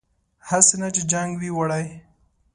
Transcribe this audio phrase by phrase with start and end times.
[0.49, 1.85] هسې نه چې جنګ وي وړی